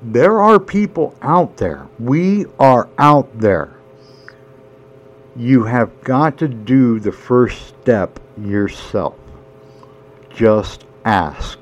there 0.00 0.40
are 0.40 0.60
people 0.60 1.16
out 1.22 1.56
there. 1.56 1.88
We 1.98 2.46
are 2.60 2.88
out 2.98 3.36
there. 3.36 3.74
You 5.34 5.64
have 5.64 6.04
got 6.04 6.38
to 6.38 6.46
do 6.46 7.00
the 7.00 7.10
first 7.10 7.66
step 7.66 8.20
yourself. 8.38 9.16
Just 10.30 10.86
ask. 11.04 11.58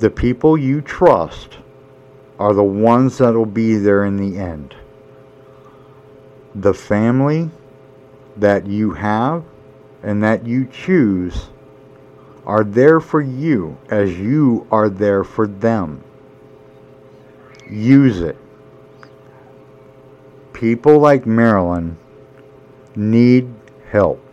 The 0.00 0.10
people 0.10 0.58
you 0.58 0.80
trust 0.80 1.58
are 2.38 2.54
the 2.54 2.62
ones 2.62 3.18
that 3.18 3.34
will 3.34 3.46
be 3.46 3.76
there 3.76 4.04
in 4.04 4.16
the 4.16 4.38
end. 4.38 4.74
The 6.54 6.74
family 6.74 7.50
that 8.36 8.66
you 8.66 8.92
have 8.92 9.44
and 10.02 10.22
that 10.22 10.46
you 10.46 10.66
choose 10.66 11.48
are 12.46 12.64
there 12.64 13.00
for 13.00 13.20
you 13.20 13.76
as 13.90 14.18
you 14.18 14.66
are 14.70 14.88
there 14.88 15.24
for 15.24 15.46
them. 15.46 16.02
Use 17.68 18.20
it. 18.20 18.36
People 20.52 20.98
like 20.98 21.26
Marilyn 21.26 21.96
need 22.96 23.52
help. 23.90 24.24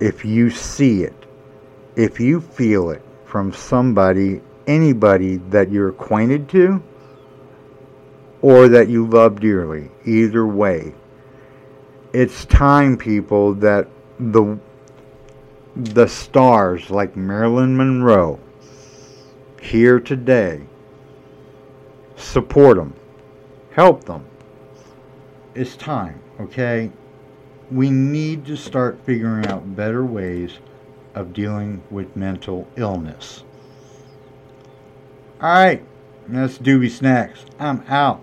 If 0.00 0.24
you 0.24 0.50
see 0.50 1.02
it, 1.04 1.14
if 1.94 2.18
you 2.20 2.40
feel 2.40 2.90
it 2.90 3.02
from 3.24 3.52
somebody, 3.52 4.40
anybody 4.66 5.36
that 5.50 5.70
you're 5.70 5.88
acquainted 5.88 6.48
to, 6.50 6.82
or 8.42 8.68
that 8.68 8.88
you 8.88 9.06
love 9.06 9.40
dearly, 9.40 9.90
either 10.04 10.46
way, 10.46 10.94
it's 12.12 12.44
time, 12.46 12.96
people, 12.96 13.54
that 13.54 13.88
the 14.18 14.58
the 15.76 16.06
stars 16.06 16.88
like 16.88 17.14
Marilyn 17.16 17.76
Monroe 17.76 18.40
here 19.60 20.00
today 20.00 20.62
support 22.16 22.76
them, 22.76 22.94
help 23.72 24.04
them. 24.04 24.24
It's 25.54 25.76
time, 25.76 26.22
okay? 26.40 26.90
We 27.70 27.90
need 27.90 28.46
to 28.46 28.56
start 28.56 28.98
figuring 29.04 29.46
out 29.46 29.76
better 29.76 30.04
ways 30.04 30.58
of 31.14 31.32
dealing 31.32 31.82
with 31.90 32.16
mental 32.16 32.68
illness. 32.76 33.42
Alright, 35.42 35.84
that's 36.28 36.58
Doobie 36.58 36.90
Snacks. 36.90 37.44
I'm 37.58 37.82
out. 37.88 38.22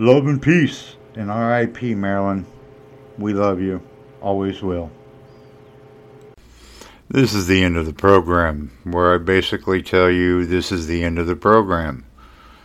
Love 0.00 0.28
and 0.28 0.40
peace. 0.40 0.96
And 1.14 1.28
RIP, 1.28 1.94
Marilyn. 1.94 2.46
We 3.18 3.34
love 3.34 3.60
you. 3.60 3.82
Always 4.22 4.62
will. 4.62 4.90
This 7.10 7.34
is 7.34 7.46
the 7.46 7.62
end 7.62 7.76
of 7.76 7.84
the 7.84 7.92
program, 7.92 8.72
where 8.84 9.12
I 9.12 9.18
basically 9.18 9.82
tell 9.82 10.10
you 10.10 10.46
this 10.46 10.72
is 10.72 10.86
the 10.86 11.04
end 11.04 11.18
of 11.18 11.26
the 11.26 11.36
program. 11.36 12.06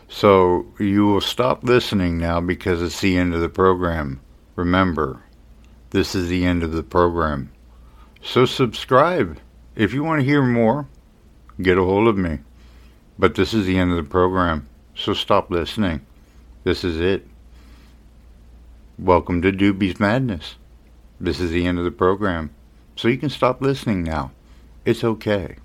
So 0.08 0.65
you 0.80 1.08
will 1.08 1.19
stop 1.19 1.65
listening 1.65 2.17
now 2.17 2.39
because 2.39 2.82
it's 2.82 3.02
the 3.02 3.17
end 3.17 3.34
of 3.34 3.41
the 3.41 3.50
program. 3.50 4.21
Remember, 4.56 5.21
this 5.89 6.15
is 6.15 6.30
the 6.30 6.45
end 6.45 6.63
of 6.63 6.71
the 6.71 6.84
program. 6.84 7.52
So 8.21 8.45
subscribe. 8.45 9.39
If 9.76 9.93
you 9.93 10.06
want 10.06 10.21
to 10.21 10.26
hear 10.26 10.41
more, 10.41 10.88
get 11.62 11.78
a 11.78 11.84
hold 11.84 12.08
of 12.08 12.17
me. 12.17 12.39
But 13.19 13.36
this 13.36 13.54
is 13.54 13.65
the 13.65 13.78
end 13.78 13.91
of 13.91 13.98
the 13.98 14.10
program. 14.10 14.69
So 14.95 15.13
stop 15.13 15.52
listening. 15.52 16.06
This 16.65 16.84
is 16.84 16.99
it. 16.99 17.28
Welcome 18.97 19.43
to 19.43 19.51
Doobie's 19.51 19.99
Madness. 19.99 20.56
This 21.19 21.39
is 21.39 21.51
the 21.51 21.67
end 21.67 21.78
of 21.78 21.86
the 21.86 21.91
program. 21.91 22.49
So 22.95 23.08
you 23.08 23.19
can 23.19 23.30
stop 23.30 23.62
listening 23.62 24.01
now. 24.01 24.32
It's 24.84 25.04
okay. 25.04 25.58